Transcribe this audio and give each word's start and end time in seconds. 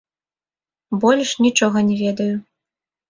Больш 1.03 1.29
нічога 1.47 1.77
не 1.91 1.95
ведаю. 2.03 2.31